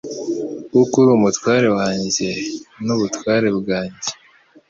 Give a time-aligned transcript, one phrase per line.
[0.71, 2.29] Kuko uri umutware wanjye
[2.85, 4.09] n'ubutware bwanjye